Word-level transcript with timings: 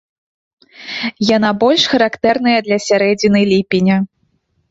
Яна 1.35 1.51
больш 1.65 1.83
характэрная 1.93 2.55
для 2.67 2.77
сярэдзіны 2.89 3.39
ліпеня. 3.51 3.97